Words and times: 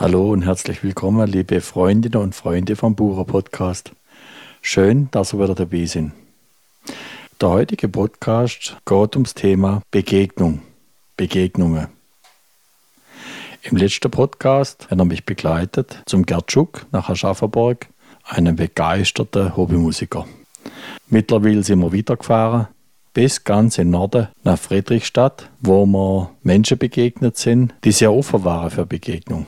Hallo 0.00 0.30
und 0.30 0.42
herzlich 0.42 0.84
willkommen, 0.84 1.26
liebe 1.26 1.60
Freundinnen 1.60 2.22
und 2.22 2.32
Freunde 2.32 2.76
vom 2.76 2.94
Bucher 2.94 3.24
Podcast. 3.24 3.90
Schön, 4.62 5.08
dass 5.10 5.32
ihr 5.32 5.40
wieder 5.40 5.56
dabei 5.56 5.86
sind. 5.86 6.12
Der 7.40 7.48
heutige 7.48 7.88
Podcast 7.88 8.76
geht 8.86 9.16
ums 9.16 9.34
Thema 9.34 9.82
Begegnung, 9.90 10.62
Begegnungen. 11.16 11.88
Im 13.62 13.76
letzten 13.76 14.08
Podcast 14.08 14.88
hat 14.88 15.00
er 15.00 15.04
mich 15.04 15.26
begleitet 15.26 16.00
zum 16.06 16.24
Gertschuk 16.24 16.86
nach 16.92 17.08
Aschaffenburg, 17.08 17.88
einem 18.22 18.54
begeisterten 18.54 19.56
Hobbymusiker. 19.56 20.28
Mittlerweile 21.08 21.64
sind 21.64 21.80
wir 21.80 21.92
weitergefahren 21.92 22.68
bis 23.14 23.42
ganz 23.42 23.78
im 23.78 23.90
Norden 23.90 24.28
nach 24.44 24.60
Friedrichstadt, 24.60 25.50
wo 25.58 25.86
wir 25.86 26.30
Menschen 26.44 26.78
begegnet 26.78 27.36
sind, 27.36 27.74
die 27.82 27.90
sehr 27.90 28.12
offen 28.12 28.44
waren 28.44 28.70
für 28.70 28.86
Begegnung. 28.86 29.46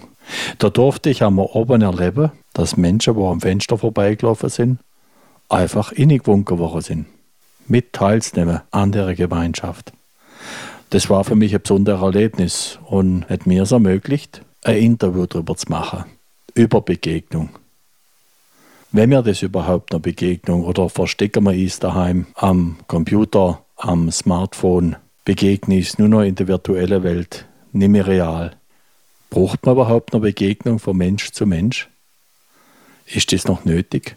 Da 0.58 0.70
durfte 0.70 1.10
ich 1.10 1.22
einmal 1.22 1.48
oben 1.52 1.82
erleben, 1.82 2.32
dass 2.52 2.76
Menschen, 2.76 3.16
die 3.16 3.22
am 3.22 3.40
Fenster 3.40 3.78
vorbeigelaufen 3.78 4.48
sind, 4.48 4.78
einfach 5.48 5.92
innegewunken 5.92 6.58
worden 6.58 6.80
sind. 6.80 7.06
Mit 7.66 7.92
teilzunehmen 7.92 8.60
an 8.70 8.92
der 8.92 9.14
Gemeinschaft. 9.14 9.92
Das 10.90 11.08
war 11.08 11.24
für 11.24 11.36
mich 11.36 11.54
ein 11.54 11.62
besonderes 11.62 12.02
Erlebnis 12.02 12.78
und 12.86 13.28
hat 13.28 13.46
mir 13.46 13.62
es 13.62 13.72
ermöglicht, 13.72 14.42
ein 14.64 14.76
Interview 14.76 15.26
darüber 15.26 15.56
zu 15.56 15.66
machen. 15.70 16.04
Über 16.54 16.80
Begegnung. 16.80 17.50
Wenn 18.92 19.10
wir 19.10 19.22
das 19.22 19.42
überhaupt 19.42 19.92
eine 19.92 20.00
Begegnung 20.00 20.64
oder 20.64 20.88
verstecken 20.88 21.44
wir 21.44 21.52
uns 21.52 21.78
daheim 21.78 22.26
am 22.34 22.78
Computer, 22.88 23.64
am 23.76 24.10
Smartphone, 24.10 24.96
begegne 25.24 25.78
ich 25.78 25.90
es 25.90 25.98
nur 25.98 26.08
noch 26.08 26.22
in 26.22 26.34
der 26.34 26.48
virtuellen 26.48 27.04
Welt, 27.04 27.46
nicht 27.72 27.88
mehr 27.88 28.06
real. 28.08 28.56
Braucht 29.30 29.64
man 29.64 29.76
überhaupt 29.76 30.12
eine 30.12 30.22
Begegnung 30.22 30.80
von 30.80 30.96
Mensch 30.96 31.30
zu 31.30 31.46
Mensch? 31.46 31.88
Ist 33.06 33.32
das 33.32 33.46
noch 33.46 33.64
nötig? 33.64 34.16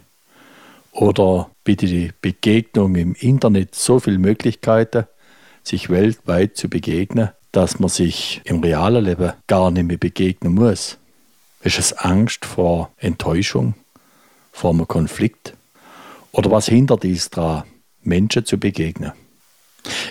Oder 0.90 1.50
bietet 1.62 1.90
die 1.90 2.12
Begegnung 2.20 2.96
im 2.96 3.14
Internet 3.14 3.74
so 3.74 4.00
viele 4.00 4.18
Möglichkeiten, 4.18 5.06
sich 5.62 5.88
weltweit 5.88 6.56
zu 6.56 6.68
begegnen, 6.68 7.30
dass 7.52 7.78
man 7.78 7.88
sich 7.88 8.40
im 8.44 8.60
realen 8.60 9.04
Leben 9.04 9.32
gar 9.46 9.70
nicht 9.70 9.86
mehr 9.86 9.96
begegnen 9.96 10.54
muss? 10.54 10.98
Ist 11.62 11.78
es 11.78 11.92
Angst 11.92 12.44
vor 12.44 12.90
Enttäuschung, 12.98 13.74
vor 14.52 14.72
einem 14.72 14.86
Konflikt? 14.86 15.54
Oder 16.32 16.50
was 16.50 16.66
hindert 16.66 17.04
dies 17.04 17.30
daran, 17.30 17.64
Menschen 18.02 18.44
zu 18.44 18.58
begegnen? 18.58 19.12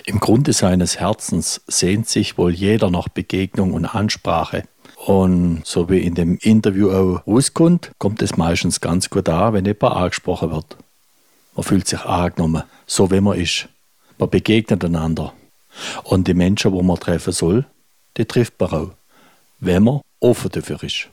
Im 0.06 0.18
Grunde 0.20 0.52
seines 0.52 0.98
Herzens 0.98 1.60
sehnt 1.66 2.08
sich 2.08 2.38
wohl 2.38 2.52
jeder 2.52 2.90
nach 2.90 3.08
Begegnung 3.08 3.72
und 3.72 3.86
Ansprache. 3.86 4.64
Und 5.06 5.66
so 5.66 5.90
wie 5.90 5.98
in 5.98 6.14
dem 6.14 6.38
Interview 6.38 6.90
auch 6.90 7.26
rauskommt, 7.26 7.92
kommt 7.98 8.22
es 8.22 8.38
meistens 8.38 8.80
ganz 8.80 9.10
gut 9.10 9.28
an, 9.28 9.52
wenn 9.52 9.66
jemand 9.66 9.96
angesprochen 9.96 10.50
wird. 10.50 10.78
Man 11.54 11.62
fühlt 11.62 11.86
sich 11.86 12.00
angenommen, 12.00 12.62
so 12.86 13.10
wie 13.10 13.20
man 13.20 13.38
ist. 13.38 13.68
Man 14.18 14.30
begegnet 14.30 14.82
einander. 14.82 15.34
Und 16.04 16.26
die 16.26 16.32
Menschen, 16.32 16.74
die 16.74 16.82
man 16.82 16.98
treffen 16.98 17.34
soll, 17.34 17.66
die 18.16 18.24
trifft 18.24 18.58
man 18.58 18.70
auch, 18.70 18.90
wenn 19.60 19.82
man 19.82 20.00
offen 20.20 20.50
dafür 20.50 20.82
ist. 20.82 21.08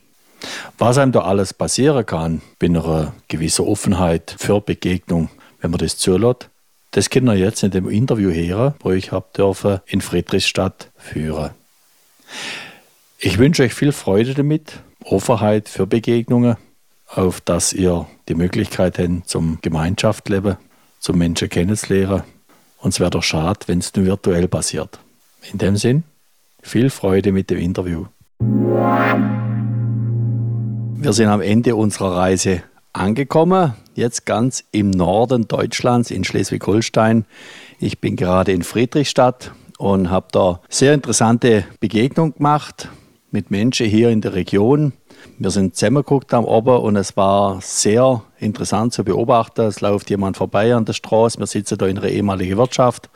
Was 0.78 0.96
einem 0.96 1.12
da 1.12 1.20
alles 1.20 1.52
passieren 1.52 2.06
kann, 2.06 2.40
bei 2.58 2.68
einer 2.68 3.12
gewissen 3.28 3.66
Offenheit 3.66 4.34
für 4.38 4.62
Begegnung, 4.62 5.28
wenn 5.60 5.70
man 5.70 5.78
das 5.78 5.98
zulässt, 5.98 6.48
das 6.92 7.10
können 7.10 7.26
wir 7.26 7.34
jetzt 7.34 7.62
in 7.62 7.70
dem 7.70 7.90
Interview 7.90 8.30
hören, 8.30 8.74
wo 8.80 8.90
ich 8.90 9.12
habe 9.12 9.26
dürfen 9.36 9.80
in 9.86 10.00
Friedrichstadt 10.00 10.90
führen. 10.96 11.50
Ich 13.24 13.38
wünsche 13.38 13.62
euch 13.62 13.72
viel 13.72 13.92
Freude 13.92 14.34
damit, 14.34 14.80
Offenheit 15.04 15.68
für 15.68 15.86
Begegnungen, 15.86 16.56
auf 17.06 17.40
dass 17.40 17.72
ihr 17.72 18.08
die 18.28 18.34
Möglichkeit 18.34 18.98
habt 18.98 19.28
zum 19.28 19.58
Gemeinschaftsleben, 19.62 20.56
zum 20.98 21.18
Menschen 21.18 21.48
kennenzulernen. 21.48 22.24
Und 22.78 22.94
es 22.94 22.98
wäre 22.98 23.10
doch 23.10 23.22
schade, 23.22 23.60
wenn 23.68 23.78
es 23.78 23.94
nur 23.94 24.06
virtuell 24.06 24.48
passiert. 24.48 24.98
In 25.52 25.58
dem 25.58 25.76
Sinn, 25.76 26.02
viel 26.62 26.90
Freude 26.90 27.30
mit 27.30 27.48
dem 27.50 27.58
Interview. 27.58 28.06
Wir 31.00 31.12
sind 31.12 31.28
am 31.28 31.42
Ende 31.42 31.76
unserer 31.76 32.16
Reise 32.16 32.64
angekommen, 32.92 33.74
jetzt 33.94 34.26
ganz 34.26 34.64
im 34.72 34.90
Norden 34.90 35.46
Deutschlands 35.46 36.10
in 36.10 36.24
Schleswig-Holstein. 36.24 37.24
Ich 37.78 38.00
bin 38.00 38.16
gerade 38.16 38.50
in 38.50 38.64
Friedrichstadt 38.64 39.52
und 39.78 40.10
habe 40.10 40.26
da 40.32 40.60
sehr 40.68 40.92
interessante 40.92 41.64
Begegnung 41.78 42.34
gemacht 42.34 42.88
mit 43.32 43.50
Menschen 43.50 43.86
hier 43.86 44.10
in 44.10 44.20
der 44.20 44.34
Region. 44.34 44.92
Wir 45.38 45.50
sind 45.50 45.74
zusammengeguckt 45.74 46.34
am 46.34 46.44
Ober 46.44 46.82
und 46.82 46.96
es 46.96 47.16
war 47.16 47.60
sehr 47.62 48.22
interessant 48.38 48.92
zu 48.92 49.04
beobachten. 49.04 49.62
Es 49.62 49.80
läuft 49.80 50.10
jemand 50.10 50.36
vorbei 50.36 50.74
an 50.74 50.84
der 50.84 50.92
Straße. 50.92 51.38
Wir 51.38 51.46
sitzen 51.46 51.78
da 51.78 51.86
in 51.86 51.98
einer 51.98 52.08
ehemaligen 52.08 52.58
Wirtschaft 52.58 53.08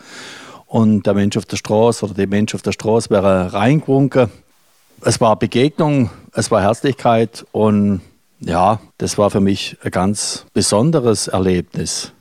und 0.66 1.06
der 1.06 1.14
Mensch 1.14 1.36
auf 1.36 1.44
der 1.44 1.56
Straße 1.56 2.04
oder 2.04 2.14
die 2.14 2.26
Mensch 2.26 2.54
auf 2.54 2.62
der 2.62 2.72
Straße 2.72 3.10
wäre 3.10 3.52
reingewunken. 3.52 4.30
Es 5.02 5.20
war 5.20 5.38
Begegnung, 5.38 6.10
es 6.32 6.50
war 6.50 6.62
Herzlichkeit 6.62 7.44
und 7.52 8.00
ja, 8.40 8.80
das 8.98 9.18
war 9.18 9.30
für 9.30 9.40
mich 9.40 9.76
ein 9.82 9.90
ganz 9.90 10.46
besonderes 10.54 11.28
Erlebnis. 11.28 12.12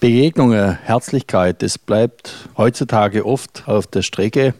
Begegnungen, 0.00 0.78
Herzlichkeit, 0.82 1.62
das 1.62 1.78
bleibt 1.78 2.48
heutzutage 2.56 3.24
oft 3.24 3.64
auf 3.66 3.86
der 3.86 4.02
Strecke. 4.02 4.54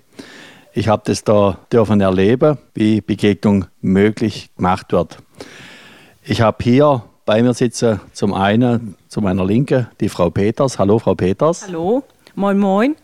Ich 0.74 0.88
habe 0.88 1.02
das 1.04 1.22
da 1.22 1.58
dürfen 1.70 2.00
erleben, 2.00 2.56
wie 2.72 3.02
Begegnung 3.02 3.66
möglich 3.82 4.50
gemacht 4.56 4.92
wird. 4.92 5.18
Ich 6.24 6.40
habe 6.40 6.64
hier 6.64 7.02
bei 7.26 7.42
mir 7.42 7.52
sitzen 7.52 8.00
zum 8.14 8.32
einen 8.32 8.96
zu 9.08 9.20
meiner 9.20 9.44
Linken 9.44 9.88
die 10.00 10.08
Frau 10.08 10.30
Peters. 10.30 10.78
Hallo 10.78 10.98
Frau 10.98 11.14
Peters. 11.14 11.66
Hallo, 11.66 12.02
moin 12.34 12.58
moin. 12.58 12.96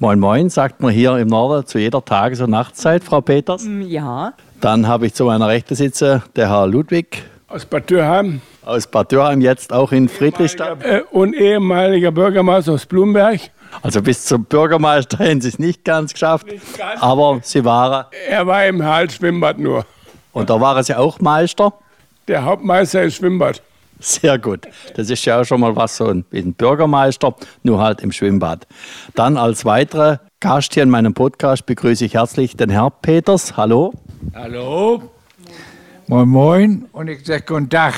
Moin 0.00 0.18
moin, 0.18 0.50
sagt 0.50 0.80
man 0.80 0.92
hier 0.92 1.16
im 1.18 1.28
Norden 1.28 1.64
zu 1.66 1.78
jeder 1.78 2.04
Tages- 2.04 2.40
und 2.40 2.50
Nachtzeit, 2.50 3.04
Frau 3.04 3.20
Peters. 3.20 3.62
Mm, 3.62 3.82
ja. 3.82 4.32
Dann 4.60 4.88
habe 4.88 5.06
ich 5.06 5.14
zu 5.14 5.26
meiner 5.26 5.46
Rechten 5.46 5.76
sitzen 5.76 6.20
der 6.34 6.48
Herr 6.48 6.66
Ludwig. 6.66 7.22
Aus 7.46 7.64
Bad 7.64 7.90
Dürheim. 7.90 8.40
Aus 8.64 8.88
Bad 8.88 9.12
Dürheim, 9.12 9.40
jetzt 9.40 9.72
auch 9.72 9.92
in 9.92 10.08
Friedrichstadt. 10.08 10.82
Äh, 10.82 11.02
und 11.12 11.32
ehemaliger 11.32 12.10
Bürgermeister 12.10 12.72
aus 12.72 12.86
Blumberg. 12.86 13.38
Also 13.82 14.02
bis 14.02 14.24
zum 14.24 14.44
Bürgermeister 14.44 15.18
haben 15.18 15.40
Sie 15.40 15.48
es 15.48 15.58
nicht 15.58 15.84
ganz 15.84 16.12
geschafft, 16.12 16.46
Nicht 16.46 16.78
ganz. 16.78 17.02
aber 17.02 17.40
Sie 17.42 17.64
waren, 17.64 18.06
Er 18.28 18.46
war 18.46 18.64
im 18.66 18.82
Halsschwimmbad 18.84 19.58
nur. 19.58 19.84
und 20.32 20.48
da 20.50 20.60
waren 20.60 20.82
Sie 20.82 20.94
auch 20.96 21.20
Meister. 21.20 21.72
Der 22.28 22.44
Hauptmeister 22.44 23.02
ist 23.02 23.16
Schwimmbad. 23.16 23.62
Sehr 24.00 24.38
gut. 24.38 24.66
Das 24.96 25.08
ist 25.10 25.24
ja 25.24 25.40
auch 25.40 25.44
schon 25.44 25.60
mal 25.60 25.76
was 25.76 25.96
so 25.96 26.06
ein 26.08 26.24
bisschen 26.24 26.54
Bürgermeister, 26.54 27.34
nur 27.62 27.80
halt 27.80 28.00
im 28.00 28.12
Schwimmbad. 28.12 28.66
Dann 29.14 29.36
als 29.36 29.64
weiterer 29.64 30.20
Gast 30.40 30.74
hier 30.74 30.82
in 30.82 30.90
meinem 30.90 31.14
Podcast 31.14 31.64
begrüße 31.66 32.04
ich 32.06 32.14
herzlich 32.14 32.56
den 32.56 32.70
Herrn 32.70 32.92
Peters. 33.02 33.56
Hallo. 33.56 33.92
Hallo. 34.34 35.02
Moin, 36.06 36.28
moin. 36.28 36.84
Und 36.92 37.08
ich 37.08 37.24
sage 37.24 37.44
guten 37.46 37.68
Tag. 37.70 37.94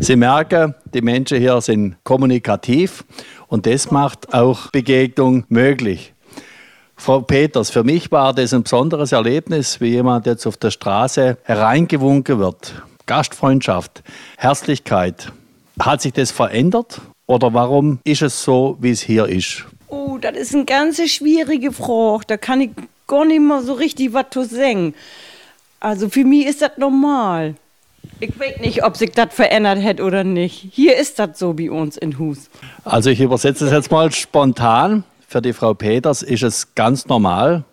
Sie 0.00 0.16
merken, 0.16 0.74
die 0.92 1.00
Menschen 1.02 1.38
hier 1.38 1.60
sind 1.60 1.96
kommunikativ 2.04 3.04
und 3.52 3.66
das 3.66 3.90
macht 3.90 4.32
auch 4.32 4.70
Begegnung 4.70 5.44
möglich. 5.50 6.14
Frau 6.96 7.20
Peters, 7.20 7.68
für 7.68 7.84
mich 7.84 8.10
war 8.10 8.32
das 8.32 8.54
ein 8.54 8.62
besonderes 8.62 9.12
Erlebnis, 9.12 9.78
wie 9.78 9.88
jemand 9.88 10.24
jetzt 10.24 10.46
auf 10.46 10.56
der 10.56 10.70
Straße 10.70 11.36
hereingewunken 11.42 12.38
wird. 12.38 12.82
Gastfreundschaft, 13.04 14.02
Herzlichkeit. 14.38 15.30
Hat 15.78 16.00
sich 16.00 16.14
das 16.14 16.30
verändert 16.30 17.02
oder 17.26 17.52
warum 17.52 17.98
ist 18.04 18.22
es 18.22 18.42
so, 18.42 18.78
wie 18.80 18.92
es 18.92 19.02
hier 19.02 19.26
ist? 19.26 19.66
Oh, 19.88 20.16
das 20.18 20.34
ist 20.34 20.54
eine 20.54 20.64
ganz 20.64 21.02
schwierige 21.10 21.72
Frage. 21.72 22.24
Da 22.28 22.38
kann 22.38 22.62
ich 22.62 22.70
gar 23.06 23.26
nicht 23.26 23.42
mal 23.42 23.62
so 23.62 23.74
richtig 23.74 24.14
was 24.14 24.30
zu 24.30 24.44
sagen. 24.44 24.94
Also 25.78 26.08
für 26.08 26.24
mich 26.24 26.46
ist 26.46 26.62
das 26.62 26.78
normal. 26.78 27.56
Ich 28.20 28.38
weiß 28.38 28.60
nicht, 28.60 28.84
ob 28.84 28.96
sich 28.96 29.12
das 29.12 29.34
verändert 29.34 29.80
hätte 29.80 30.04
oder 30.04 30.24
nicht. 30.24 30.68
Hier 30.72 30.96
ist 30.96 31.18
das 31.18 31.38
so 31.38 31.58
wie 31.58 31.68
uns 31.68 31.96
in 31.96 32.18
Hus. 32.18 32.50
Also 32.84 33.10
ich 33.10 33.20
übersetze 33.20 33.66
es 33.66 33.72
jetzt 33.72 33.90
mal 33.90 34.12
spontan. 34.12 35.04
Für 35.26 35.40
die 35.40 35.52
Frau 35.52 35.74
Peters 35.74 36.22
ist 36.22 36.42
es 36.42 36.74
ganz 36.74 37.06
normal, 37.06 37.64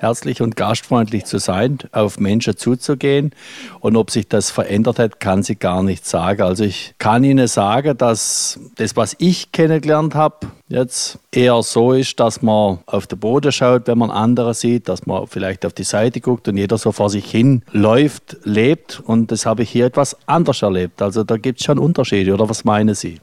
herzlich 0.00 0.40
und 0.40 0.56
gastfreundlich 0.56 1.26
zu 1.26 1.38
sein, 1.38 1.78
auf 1.92 2.18
Menschen 2.18 2.56
zuzugehen. 2.56 3.32
Und 3.80 3.96
ob 3.96 4.10
sich 4.10 4.26
das 4.28 4.50
verändert 4.50 4.98
hat, 4.98 5.20
kann 5.20 5.42
sie 5.42 5.56
gar 5.56 5.82
nicht 5.82 6.06
sagen. 6.06 6.42
Also 6.42 6.64
ich 6.64 6.94
kann 6.98 7.22
Ihnen 7.22 7.46
sagen, 7.46 7.96
dass 7.98 8.58
das, 8.76 8.96
was 8.96 9.14
ich 9.18 9.52
kennengelernt 9.52 10.14
habe, 10.14 10.46
jetzt 10.68 11.18
eher 11.32 11.62
so 11.62 11.92
ist, 11.92 12.18
dass 12.18 12.40
man 12.40 12.78
auf 12.86 13.06
den 13.06 13.18
Boden 13.18 13.52
schaut, 13.52 13.86
wenn 13.88 13.98
man 13.98 14.10
andere 14.10 14.54
sieht, 14.54 14.88
dass 14.88 15.06
man 15.06 15.26
vielleicht 15.26 15.66
auf 15.66 15.74
die 15.74 15.84
Seite 15.84 16.20
guckt 16.20 16.48
und 16.48 16.56
jeder 16.56 16.78
so 16.78 16.92
vor 16.92 17.10
sich 17.10 17.30
hin 17.30 17.62
läuft, 17.70 18.38
lebt. 18.44 19.00
Und 19.04 19.30
das 19.30 19.44
habe 19.44 19.64
ich 19.64 19.70
hier 19.70 19.84
etwas 19.84 20.16
anders 20.26 20.62
erlebt. 20.62 21.02
Also 21.02 21.24
da 21.24 21.36
gibt 21.36 21.60
es 21.60 21.66
schon 21.66 21.78
Unterschiede, 21.78 22.32
oder 22.32 22.48
was 22.48 22.64
meinen 22.64 22.94
Sie? 22.94 23.20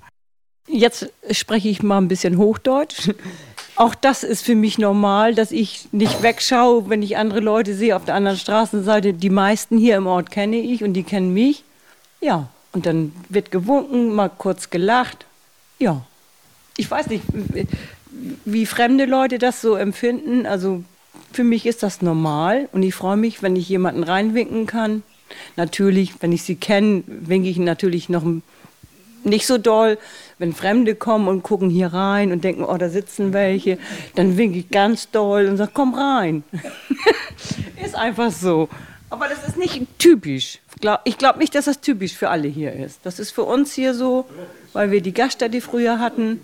Jetzt 0.68 1.10
spreche 1.32 1.70
ich 1.70 1.82
mal 1.82 1.98
ein 1.98 2.10
bisschen 2.10 2.38
Hochdeutsch. 2.38 3.10
Auch 3.78 3.96
das 3.96 4.24
ist 4.24 4.44
für 4.44 4.56
mich 4.56 4.78
normal, 4.78 5.36
dass 5.36 5.52
ich 5.52 5.88
nicht 5.92 6.24
wegschaue, 6.24 6.90
wenn 6.90 7.04
ich 7.04 7.18
andere 7.18 7.40
Leute 7.40 7.76
sehe 7.76 7.96
auf 7.96 8.06
der 8.06 8.16
anderen 8.16 8.38
Straßenseite. 8.38 9.14
Die 9.14 9.30
meisten 9.30 9.78
hier 9.78 9.96
im 9.98 10.08
Ort 10.08 10.32
kenne 10.32 10.58
ich 10.58 10.84
und 10.84 10.94
die 10.94 11.04
kennen 11.04 11.34
mich. 11.34 11.64
Ja, 12.20 12.50
und 12.74 12.86
dann 12.86 13.14
wird 13.30 13.52
gewunken, 13.52 14.14
mal 14.14 14.30
kurz 14.30 14.72
gelacht. 14.72 15.26
Ja, 15.78 16.04
ich 16.76 16.90
weiß 16.90 17.08
nicht, 17.08 17.24
wie 18.46 18.66
fremde 18.66 19.06
Leute 19.06 19.38
das 19.38 19.62
so 19.62 19.76
empfinden. 19.76 20.48
Also 20.48 20.84
für 21.32 21.44
mich 21.44 21.68
ist 21.68 21.84
das 21.84 22.02
normal 22.02 22.70
und 22.72 22.82
ich 22.82 22.96
freue 22.96 23.18
mich, 23.18 23.44
wenn 23.44 23.56
ich 23.56 23.70
jemanden 23.70 24.04
reinwinken 24.04 24.66
kann. 24.66 25.04
Natürlich, 25.56 26.14
wenn 26.22 26.32
ich 26.32 26.44
sie 26.44 26.56
kenne, 26.56 27.04
winke 27.06 27.50
ich 27.50 27.58
natürlich 27.58 28.10
noch 28.10 28.24
nicht 29.28 29.48
so 29.48 29.58
doll. 29.58 29.98
Wenn 30.40 30.54
Fremde 30.54 30.96
kommen 30.96 31.28
und 31.28 31.44
gucken 31.44 31.70
hier 31.70 31.94
rein 31.94 32.32
und 32.32 32.44
denken, 32.44 32.64
oh, 32.64 32.78
da 32.78 32.90
sitzen 32.90 33.34
welche, 33.34 33.78
dann 34.16 34.38
winke 34.38 34.60
ich 34.60 34.70
ganz 34.70 35.12
doll 35.12 35.48
und 35.48 35.58
sage, 35.58 35.72
komm 35.74 35.94
rein. 35.94 36.44
ist 37.84 37.96
einfach 37.96 38.32
so. 38.32 38.70
Aber 39.10 39.28
das 39.28 39.48
ist 39.48 39.58
nicht 39.58 39.86
typisch. 40.00 40.60
Ich 41.06 41.18
glaube 41.18 41.40
nicht, 41.40 41.56
dass 41.56 41.66
das 41.66 41.82
typisch 41.82 42.14
für 42.14 42.30
alle 42.30 42.48
hier 42.48 42.74
ist. 42.74 43.00
Das 43.04 43.20
ist 43.20 43.32
für 43.32 43.44
uns 43.44 43.74
hier 43.74 43.94
so, 43.94 44.26
weil 44.74 44.92
wir 44.92 45.02
die 45.02 45.14
Gaststätte 45.14 45.62
früher 45.62 46.00
hatten. 46.00 46.42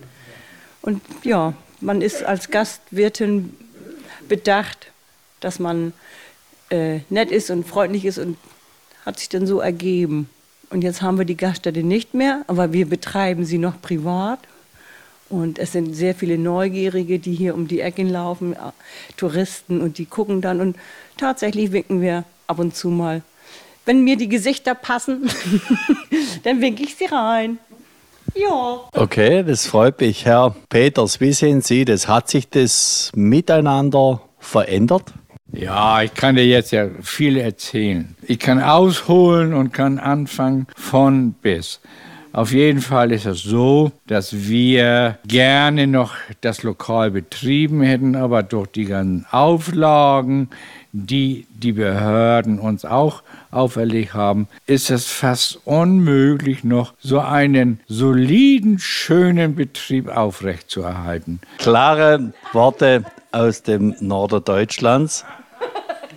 Und 0.82 1.02
ja, 1.24 1.54
man 1.82 2.02
ist 2.02 2.24
als 2.24 2.50
Gastwirtin 2.50 3.56
bedacht, 4.28 4.92
dass 5.40 5.60
man 5.60 5.94
äh, 6.70 7.00
nett 7.10 7.32
ist 7.32 7.50
und 7.52 7.68
freundlich 7.68 8.06
ist 8.06 8.18
und 8.18 8.38
hat 9.06 9.20
sich 9.20 9.30
dann 9.30 9.46
so 9.46 9.60
ergeben. 9.60 10.30
Und 10.74 10.84
jetzt 10.84 11.04
haben 11.04 11.20
wir 11.20 11.26
die 11.26 11.38
Gaststätte 11.38 11.84
nicht 11.84 12.16
mehr, 12.16 12.46
aber 12.48 12.74
wir 12.74 12.90
betreiben 12.90 13.46
sie 13.46 13.60
noch 13.60 13.80
privat. 13.80 14.40
Und 15.30 15.60
es 15.60 15.72
sind 15.72 15.94
sehr 15.94 16.16
viele 16.16 16.40
Neugierige, 16.40 17.20
die 17.20 17.36
hier 17.36 17.54
um 17.54 17.68
die 17.68 17.80
Ecken 17.80 18.10
laufen, 18.10 18.54
äh, 18.54 18.72
Touristen, 19.16 19.82
und 19.82 20.00
die 20.00 20.06
gucken 20.06 20.42
dann. 20.42 20.62
Und 20.62 20.76
tatsächlich 21.16 21.72
winken 21.72 22.02
wir 22.02 22.24
ab 22.48 22.58
und 22.58 22.76
zu 22.76 22.90
mal. 22.90 23.22
Wenn 23.86 24.04
mir 24.04 24.18
die 24.18 24.28
Gesichter 24.28 24.74
passen, 24.74 25.30
dann 26.44 26.60
winke 26.60 26.82
ich 26.82 26.96
sie 26.96 27.06
rein. 27.06 27.60
Ja. 28.34 28.80
Okay, 28.94 29.44
das 29.44 29.68
freut 29.68 30.02
mich. 30.02 30.26
Herr 30.26 30.56
Peters, 30.70 31.22
wie 31.22 31.34
sehen 31.34 31.62
Sie 31.62 31.86
das? 31.86 32.08
Hat 32.08 32.32
sich 32.32 32.50
das 32.50 33.12
miteinander 33.14 34.22
verändert? 34.40 35.14
Ja, 35.54 36.02
ich 36.02 36.14
kann 36.16 36.36
dir 36.36 36.48
jetzt 36.48 36.72
ja 36.72 36.88
viel 37.02 37.38
erzählen. 37.38 38.16
Ich 38.24 38.40
kann 38.40 38.60
ausholen 38.60 39.54
und 39.54 39.72
kann 39.72 40.00
anfangen 40.00 40.66
von 40.76 41.34
bis. 41.34 41.80
Auf 42.32 42.52
jeden 42.52 42.82
Fall 42.82 43.12
ist 43.12 43.28
es 43.28 43.44
so, 43.44 43.92
dass 44.08 44.48
wir 44.48 45.20
gerne 45.28 45.86
noch 45.86 46.16
das 46.42 46.64
Lokal 46.64 47.12
betrieben 47.12 47.84
hätten, 47.84 48.16
aber 48.16 48.42
durch 48.42 48.70
die 48.70 48.86
ganzen 48.86 49.28
Auflagen, 49.30 50.50
die 50.92 51.46
die 51.54 51.74
Behörden 51.74 52.58
uns 52.58 52.86
auch 52.86 53.22
auferlegt 53.52 54.16
haben, 54.16 54.48
ist 54.66 54.90
es 54.90 55.06
fast 55.12 55.60
unmöglich, 55.66 56.64
noch 56.64 56.96
so 57.00 57.20
einen 57.20 57.80
soliden, 57.88 58.80
schönen 58.80 59.54
Betrieb 59.54 60.08
aufrechtzuerhalten. 60.08 61.40
Klare 61.60 62.34
Worte 62.52 63.04
aus 63.32 63.62
dem 63.62 63.96
Norden 64.00 64.44
Deutschlands. 64.44 65.24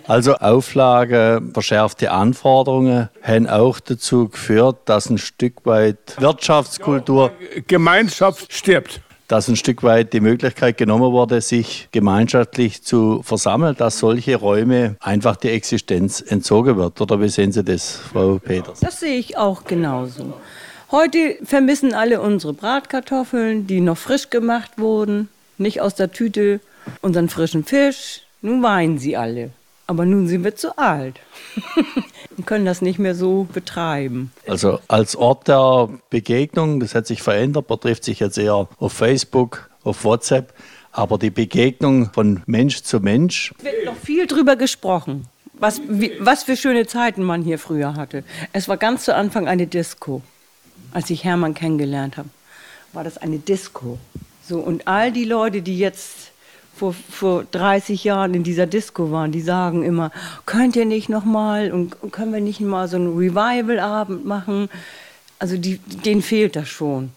Also 0.07 0.35
Auflage, 0.35 1.41
verschärfte 1.53 2.11
Anforderungen 2.11 3.09
haben 3.21 3.47
auch 3.47 3.81
dazu 3.81 4.29
geführt, 4.29 4.77
dass 4.85 5.09
ein 5.09 5.17
Stück 5.17 5.65
weit 5.65 6.15
Wirtschaftskultur, 6.19 7.31
Gemeinschaft 7.67 8.53
stirbt. 8.53 9.01
Dass 9.27 9.49
ein 9.49 9.57
Stück 9.57 9.83
weit 9.83 10.13
die 10.13 10.21
Möglichkeit 10.21 10.77
genommen 10.77 11.11
wurde, 11.11 11.41
sich 11.41 11.89
gemeinschaftlich 11.91 12.81
zu 12.81 13.21
versammeln, 13.23 13.75
dass 13.77 13.99
solche 13.99 14.37
Räume 14.37 14.95
einfach 15.01 15.35
die 15.35 15.49
Existenz 15.49 16.21
entzogen 16.21 16.77
wird. 16.77 17.01
Oder 17.01 17.19
wie 17.19 17.27
sehen 17.27 17.51
Sie 17.51 17.61
das, 17.61 17.97
Frau 17.97 18.39
Peters? 18.39 18.79
Das 18.79 19.01
sehe 19.01 19.17
ich 19.17 19.37
auch 19.37 19.65
genauso. 19.65 20.33
Heute 20.89 21.35
vermissen 21.43 21.93
alle 21.93 22.21
unsere 22.21 22.53
Bratkartoffeln, 22.53 23.67
die 23.67 23.81
noch 23.81 23.97
frisch 23.97 24.29
gemacht 24.29 24.71
wurden, 24.77 25.27
nicht 25.57 25.81
aus 25.81 25.95
der 25.95 26.13
Tüte, 26.13 26.61
unseren 27.01 27.27
frischen 27.27 27.65
Fisch. 27.65 28.21
Nun 28.41 28.63
weinen 28.63 28.97
sie 28.97 29.17
alle. 29.17 29.49
Aber 29.87 30.05
nun 30.05 30.27
sind 30.27 30.43
wir 30.43 30.55
zu 30.55 30.77
alt 30.77 31.19
und 32.37 32.45
können 32.45 32.65
das 32.65 32.81
nicht 32.81 32.99
mehr 32.99 33.15
so 33.15 33.47
betreiben. 33.53 34.31
Also 34.45 34.79
als 34.89 35.15
Ort 35.15 35.47
der 35.47 35.89
Begegnung, 36.09 36.81
das 36.81 36.93
hat 36.93 37.07
sich 37.07 37.21
verändert, 37.21 37.67
betrifft 37.67 38.03
sich 38.03 38.19
jetzt 38.19 38.37
eher 38.37 38.67
auf 38.77 38.93
Facebook, 38.93 39.69
auf 39.83 40.03
WhatsApp. 40.03 40.53
Aber 40.91 41.17
die 41.17 41.29
Begegnung 41.29 42.11
von 42.11 42.43
Mensch 42.47 42.81
zu 42.83 42.99
Mensch. 42.99 43.53
Es 43.59 43.63
wird 43.63 43.85
noch 43.85 43.95
viel 43.95 44.27
drüber 44.27 44.57
gesprochen, 44.57 45.25
was, 45.53 45.81
wie, 45.87 46.11
was 46.19 46.43
für 46.43 46.57
schöne 46.57 46.85
Zeiten 46.85 47.23
man 47.23 47.41
hier 47.41 47.59
früher 47.59 47.95
hatte. 47.95 48.23
Es 48.51 48.67
war 48.67 48.77
ganz 48.77 49.05
zu 49.05 49.15
Anfang 49.15 49.47
eine 49.47 49.67
Disco. 49.67 50.21
Als 50.91 51.09
ich 51.09 51.23
Hermann 51.23 51.53
kennengelernt 51.53 52.17
habe, 52.17 52.29
war 52.93 53.03
das 53.03 53.17
eine 53.17 53.37
Disco. 53.37 53.99
So, 54.45 54.59
und 54.59 54.87
all 54.87 55.11
die 55.11 55.25
Leute, 55.25 55.61
die 55.61 55.77
jetzt 55.77 56.31
vor, 56.77 56.93
vor 56.93 57.43
30 57.51 58.03
Jahren 58.03 58.33
in 58.33 58.43
dieser 58.43 58.67
Disco 58.67 59.11
waren, 59.11 59.31
die 59.31 59.41
sagen 59.41 59.83
immer, 59.83 60.11
könnt 60.45 60.75
ihr 60.75 60.85
nicht 60.85 61.09
nochmal 61.09 61.71
und 61.71 61.95
können 62.11 62.33
wir 62.33 62.41
nicht 62.41 62.61
mal 62.61 62.87
so 62.87 62.97
einen 62.97 63.17
Revival-Abend 63.17 64.25
machen? 64.25 64.69
Also 65.39 65.57
die, 65.57 65.77
denen 65.77 66.21
fehlt 66.21 66.55
das 66.55 66.67
schon. 66.67 67.11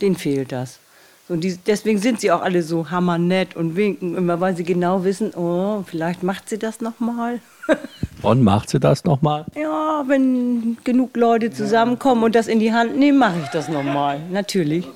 Denen 0.00 0.16
fehlt 0.16 0.52
das. 0.52 0.80
So, 1.28 1.36
die, 1.36 1.56
deswegen 1.56 1.98
sind 1.98 2.20
sie 2.20 2.30
auch 2.32 2.42
alle 2.42 2.62
so 2.62 2.90
hammernett 2.90 3.56
und 3.56 3.76
winken 3.76 4.16
immer, 4.16 4.40
weil 4.40 4.56
sie 4.56 4.64
genau 4.64 5.04
wissen, 5.04 5.32
oh, 5.34 5.82
vielleicht 5.86 6.22
macht 6.22 6.48
sie 6.48 6.58
das 6.58 6.80
nochmal. 6.80 7.40
Und 8.22 8.42
macht 8.42 8.70
sie 8.70 8.80
das 8.80 9.04
nochmal? 9.04 9.44
Ja, 9.54 10.04
wenn 10.06 10.78
genug 10.82 11.14
Leute 11.14 11.50
zusammenkommen 11.50 12.24
und 12.24 12.34
das 12.34 12.46
in 12.46 12.58
die 12.58 12.72
Hand 12.72 12.96
nehmen, 12.96 13.18
mache 13.18 13.40
ich 13.42 13.48
das 13.48 13.68
nochmal. 13.68 14.18
Natürlich. 14.30 14.88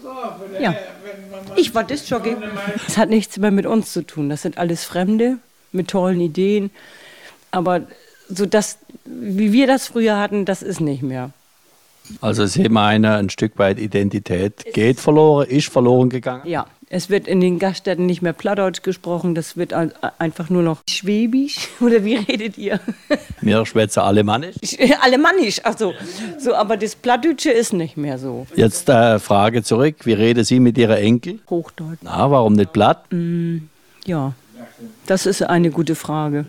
Ja. 0.59 0.75
Ich 1.56 1.75
war 1.75 1.84
Disc-Jockey. 1.84 2.37
Das 2.87 2.96
hat 2.96 3.08
nichts 3.08 3.37
mehr 3.38 3.50
mit 3.50 3.66
uns 3.66 3.93
zu 3.93 4.02
tun. 4.02 4.28
Das 4.28 4.43
sind 4.43 4.58
alles 4.58 4.84
Fremde 4.84 5.38
mit 5.72 5.88
tollen 5.88 6.20
Ideen. 6.20 6.70
Aber 7.50 7.82
so 8.28 8.46
das, 8.46 8.78
wie 9.05 9.52
wir 9.52 9.66
das 9.66 9.87
früher 9.87 10.19
hatten, 10.19 10.44
das 10.44 10.62
ist 10.62 10.81
nicht 10.81 11.02
mehr. 11.02 11.31
Also 12.20 12.46
Sie 12.46 12.69
meinen, 12.69 13.05
ein 13.05 13.31
Stück 13.31 13.58
weit 13.58 13.78
Identität 13.78 14.72
geht 14.72 14.99
verloren, 14.99 15.46
ist 15.49 15.69
verloren 15.69 16.08
gegangen? 16.08 16.43
Ja, 16.46 16.66
es 16.90 17.11
wird 17.11 17.29
in 17.29 17.40
den 17.40 17.58
Gaststätten 17.58 18.06
nicht 18.06 18.23
mehr 18.23 18.32
Plattdeutsch 18.32 18.82
gesprochen, 18.82 19.35
das 19.35 19.56
wird 19.56 19.73
einfach 19.73 20.49
nur 20.49 20.62
noch 20.62 20.79
Schwäbisch. 20.88 21.69
Oder 21.81 22.05
wie 22.05 22.17
redet 22.17 22.56
ihr? 22.56 22.81
Wir 23.40 23.64
schwätzen 23.66 24.00
Alemannisch. 24.00 24.57
Alemannisch, 25.00 25.64
also 25.64 25.95
so, 26.38 26.54
aber 26.54 26.76
das 26.76 26.97
Plattdeutsche 26.97 27.50
ist 27.50 27.73
nicht 27.73 27.97
mehr 27.97 28.18
so. 28.18 28.47
Jetzt 28.57 28.88
äh, 28.88 29.18
Frage 29.18 29.62
zurück, 29.62 29.97
wie 30.04 30.14
reden 30.14 30.45
Sie 30.45 30.61
mit 30.61 30.78
Ihrer 30.78 30.99
Enkel? 30.99 31.40
Hochdeutsch. 31.49 31.99
Na, 32.02 32.30
warum 32.30 32.54
nicht 32.54 32.73
Platt? 32.73 33.04
Mm, 33.11 33.59
ja, 34.07 34.33
das 35.07 35.26
ist 35.26 35.42
eine 35.42 35.71
gute 35.71 35.95
Frage. 35.95 36.47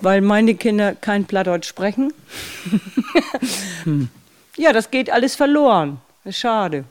Weil 0.00 0.22
meine 0.22 0.54
Kinder 0.54 0.94
kein 0.94 1.26
Plattdeutsch 1.26 1.68
sprechen. 1.68 2.12
hm. 3.84 4.08
Ja, 4.56 4.72
das 4.72 4.90
geht 4.90 5.10
alles 5.10 5.36
verloren. 5.36 5.98
Schade. 6.28 6.84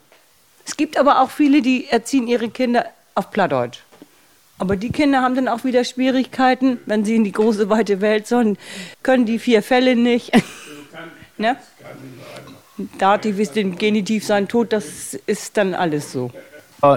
Es 0.70 0.78
gibt 0.78 1.00
aber 1.00 1.24
auch 1.24 1.32
viele, 1.32 1.64
die 1.64 1.88
erziehen 1.88 2.28
ihre 2.28 2.48
Kinder 2.48 2.86
auf 3.16 3.32
Plattdeutsch. 3.32 3.80
Aber 4.60 4.76
die 4.76 4.92
Kinder 4.92 5.24
haben 5.24 5.34
dann 5.34 5.48
auch 5.48 5.64
wieder 5.64 5.84
Schwierigkeiten, 5.84 6.78
wenn 6.86 7.04
sie 7.04 7.16
in 7.16 7.24
die 7.24 7.32
große, 7.32 7.72
weite 7.72 8.02
Welt 8.02 8.28
sollen, 8.28 8.56
können 9.02 9.26
die 9.26 9.40
vier 9.40 9.64
Fälle 9.64 9.96
nicht. 9.96 10.32
ne? 11.40 11.56
Dativ 13.00 13.40
ist 13.40 13.56
den 13.56 13.78
Genitiv 13.78 14.24
sein 14.24 14.48
Tod, 14.48 14.72
das 14.72 15.16
ist 15.26 15.58
dann 15.58 15.74
alles 15.74 16.12
so. 16.12 16.30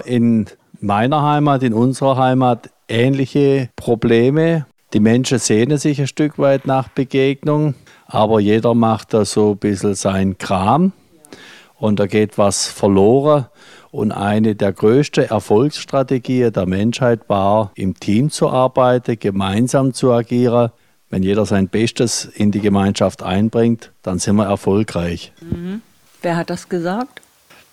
In 0.05 0.49
meiner 0.83 1.23
Heimat, 1.23 1.63
in 1.63 1.73
unserer 1.73 2.19
Heimat 2.19 2.69
ähnliche 2.89 3.71
Probleme. 3.77 4.67
Die 4.93 5.01
Menschen 5.01 5.39
sehnen 5.39 5.79
sich 5.79 5.99
ein 5.99 6.07
Stück 6.09 6.39
weit 6.39 6.67
nach 6.67 6.89
Begegnung, 6.89 7.75
aber 8.07 8.39
jeder 8.39 8.75
macht 8.75 9.15
da 9.15 9.25
so 9.25 9.53
ein 9.53 9.57
bisschen 9.57 9.95
seinen 9.95 10.37
Kram 10.37 10.93
und 11.83 11.99
da 11.99 12.07
geht 12.07 12.39
was 12.39 12.69
verloren. 12.69 13.47
Und 13.91 14.13
eine 14.13 14.55
der 14.55 14.73
größten 14.73 15.25
Erfolgsstrategien 15.25 16.53
der 16.53 16.65
Menschheit 16.65 17.29
war, 17.29 17.73
im 17.75 17.99
Team 17.99 18.31
zu 18.31 18.49
arbeiten, 18.49 19.19
gemeinsam 19.19 19.93
zu 19.93 20.13
agieren. 20.13 20.71
Wenn 21.11 21.25
jeder 21.25 21.45
sein 21.45 21.67
Bestes 21.67 22.25
in 22.25 22.53
die 22.53 22.61
Gemeinschaft 22.61 23.25
einbringt, 23.25 23.91
dann 24.03 24.21
sind 24.21 24.37
wir 24.37 24.45
erfolgreich. 24.45 25.33
Mhm. 25.41 25.83
Wer 26.23 26.37
hat 26.37 26.51
das 26.51 26.69
gesagt? 26.69 27.21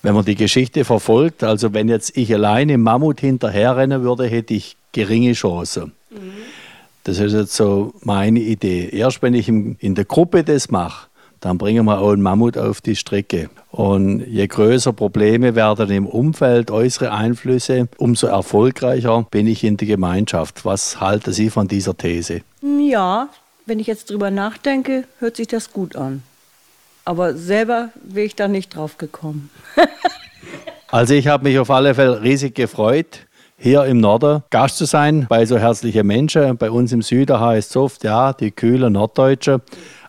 Wenn 0.02 0.16
man 0.16 0.26
die 0.26 0.36
Geschichte 0.36 0.86
verfolgt, 0.86 1.44
also 1.44 1.74
wenn 1.76 1.88
jetzt 1.88 2.18
ich 2.18 2.34
alleine 2.34 2.74
im 2.74 2.82
Mammut 2.82 3.20
hinterherrennen 3.20 4.02
würde, 4.02 4.26
hätte 4.26 4.56
ich 4.56 4.76
geringe 4.92 5.34
Chancen. 5.34 5.92
Mhm. 6.10 6.32
Das 7.04 7.20
ist 7.20 7.34
jetzt 7.34 7.56
so 7.56 7.94
meine 8.02 8.40
Idee. 8.40 8.90
Erst 8.92 9.22
wenn 9.22 9.36
ich 9.36 9.48
in 9.48 9.96
der 9.96 10.06
Gruppe 10.06 10.44
das 10.44 10.72
mache, 10.72 11.09
dann 11.42 11.58
bringen 11.58 11.86
wir 11.86 12.00
auch 12.00 12.12
einen 12.12 12.22
Mammut 12.22 12.58
auf 12.58 12.82
die 12.82 12.96
Strecke. 12.96 13.50
Und 13.72 14.22
je 14.22 14.48
größer 14.48 14.94
Probleme 14.94 15.56
werden 15.56 15.90
im 15.92 16.06
Umfeld, 16.06 16.72
äußere 16.72 17.12
Einflüsse, 17.12 17.88
umso 17.98 18.28
erfolgreicher 18.28 19.26
bin 19.30 19.48
ich 19.48 19.64
in 19.64 19.78
der 19.78 19.88
Gemeinschaft. 19.88 20.66
Was 20.66 21.00
halten 21.00 21.32
Sie 21.32 21.50
von 21.50 21.68
dieser 21.68 21.96
These? 21.96 22.42
Ja, 22.62 23.30
wenn 23.66 23.80
ich 23.80 23.88
jetzt 23.88 24.10
drüber 24.10 24.32
nachdenke, 24.32 25.06
hört 25.20 25.38
sich 25.38 25.48
das 25.48 25.72
gut 25.72 25.96
an. 25.96 26.24
Aber 27.06 27.36
selber 27.36 27.90
wäre 28.04 28.26
ich 28.26 28.36
da 28.36 28.48
nicht 28.48 28.76
drauf 28.76 28.98
gekommen. 28.98 29.50
also 30.90 31.14
ich 31.14 31.28
habe 31.28 31.46
mich 31.46 31.60
auf 31.60 31.70
alle 31.70 31.96
Fälle 31.96 32.22
riesig 32.22 32.56
gefreut, 32.56 33.28
hier 33.62 33.84
im 33.86 34.00
Norden 34.00 34.42
Gast 34.52 34.78
zu 34.78 34.86
sein 34.86 35.26
bei 35.28 35.46
so 35.46 35.58
herzlichen 35.58 36.08
Menschen. 36.08 36.58
Bei 36.58 36.72
uns 36.72 36.94
im 36.94 37.02
Süden 37.02 37.40
heißt 37.40 37.72
es 37.72 37.76
oft, 37.76 38.04
ja, 38.06 38.32
die 38.32 38.52
kühlen 38.52 38.94
Norddeutsche. 38.94 39.62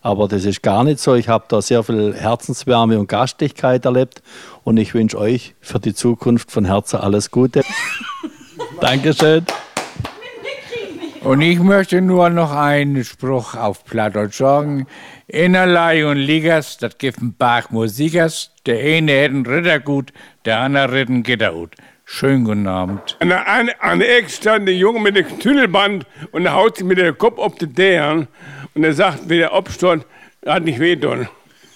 Aber 0.02 0.28
das 0.28 0.44
ist 0.44 0.62
gar 0.62 0.84
nicht 0.84 1.00
so. 1.00 1.16
Ich 1.16 1.28
habe 1.28 1.44
da 1.48 1.60
sehr 1.60 1.82
viel 1.82 2.14
Herzenswärme 2.14 2.98
und 2.98 3.08
Gastlichkeit 3.08 3.84
erlebt. 3.84 4.22
Und 4.62 4.76
ich 4.76 4.94
wünsche 4.94 5.18
euch 5.18 5.54
für 5.60 5.80
die 5.80 5.94
Zukunft 5.94 6.52
von 6.52 6.64
Herzen 6.64 7.00
alles 7.00 7.30
Gute. 7.32 7.62
Dankeschön. 8.80 9.44
Und 11.22 11.42
ich 11.42 11.58
möchte 11.58 12.00
nur 12.00 12.30
noch 12.30 12.52
einen 12.52 13.04
Spruch 13.04 13.54
auf 13.54 13.84
Plattdeutsch 13.84 14.38
sagen. 14.38 14.86
Innerlei 15.26 16.06
und 16.06 16.16
Ligas, 16.16 16.78
das 16.78 16.96
gibt 16.96 17.20
ein 17.20 17.34
paar 17.34 17.64
Musikers. 17.70 18.52
Der 18.64 18.78
eine 18.78 19.12
hätte 19.12 19.34
ein 19.34 19.44
Rittergut, 19.44 20.12
der 20.44 20.60
andere 20.60 21.00
hätte 21.00 21.12
ein 21.12 21.22
Gitterhut. 21.24 21.74
Schönen 22.12 22.44
guten 22.44 22.66
Abend. 22.66 23.16
An 23.20 23.28
der, 23.28 23.46
an, 23.46 23.70
an 23.78 24.00
der 24.00 24.18
Ecke 24.18 24.28
stand 24.28 24.66
der 24.66 24.74
Junge 24.74 24.98
mit 24.98 25.14
dem 25.14 25.38
Tüdelband 25.38 26.04
und 26.32 26.44
er 26.44 26.54
haut 26.54 26.76
sich 26.76 26.84
mit 26.84 26.98
dem 26.98 27.16
Kopf 27.16 27.38
auf 27.38 27.54
die 27.54 27.68
Dären 27.68 28.26
und 28.74 28.82
er 28.82 28.92
sagt, 28.92 29.28
wie 29.30 29.38
der 29.38 29.54
Obstand, 29.54 30.04
hat 30.44 30.64
nicht 30.64 30.80
wehtun. 30.80 31.28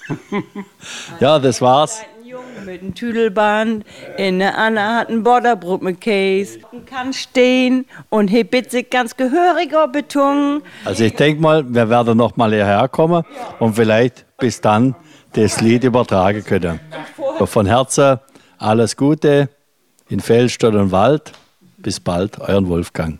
ja, 1.20 1.38
das 1.38 1.62
war's. 1.62 2.02
Ein 2.18 2.26
Junge 2.26 2.66
mit 2.66 2.82
einem 2.82 2.94
Tüdelband, 2.96 3.86
in 4.18 4.40
der 4.40 4.58
Anna 4.58 4.96
hat 4.96 5.08
ein 5.08 5.22
Borderbrot 5.22 5.82
mit 5.82 6.00
Käse, 6.00 6.58
kann 6.84 7.12
stehen 7.12 7.86
und 8.10 8.26
hier 8.26 8.44
bitte 8.44 8.82
ganz 8.82 9.16
gehöriger 9.16 9.86
Beton. 9.86 10.62
Also 10.84 11.04
ich 11.04 11.14
denke 11.14 11.40
mal, 11.40 11.64
wir 11.72 11.88
werden 11.88 12.18
noch 12.18 12.36
mal 12.36 12.52
hierher 12.52 12.88
kommen 12.88 13.22
und 13.60 13.76
vielleicht 13.76 14.26
bis 14.38 14.60
dann 14.60 14.96
das 15.34 15.60
Lied 15.60 15.84
übertragen 15.84 16.42
können. 16.44 16.80
Von 17.44 17.66
Herzen 17.66 18.18
alles 18.58 18.96
Gute 18.96 19.48
in 20.08 20.20
Feldstadt 20.20 20.74
und 20.74 20.92
Wald. 20.92 21.32
Bis 21.78 22.00
bald, 22.00 22.40
euren 22.40 22.68
Wolfgang. 22.68 23.18